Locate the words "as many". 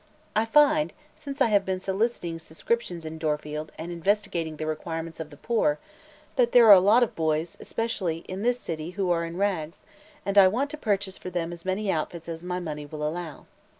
11.53-11.91